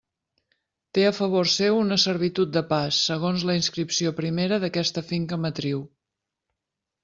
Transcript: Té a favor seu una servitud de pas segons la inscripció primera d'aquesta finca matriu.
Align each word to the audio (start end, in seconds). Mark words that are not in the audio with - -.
Té 0.97 1.03
a 1.09 1.11
favor 1.17 1.49
seu 1.55 1.77
una 1.81 1.97
servitud 2.05 2.57
de 2.57 2.65
pas 2.73 3.03
segons 3.11 3.45
la 3.53 3.59
inscripció 3.61 4.17
primera 4.23 4.61
d'aquesta 4.67 5.07
finca 5.15 5.43
matriu. 5.47 5.89